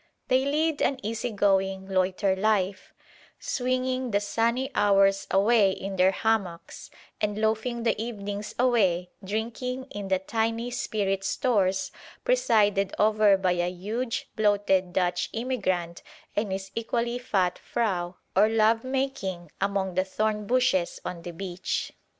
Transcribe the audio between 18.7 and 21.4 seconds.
making among the thorn bushes on the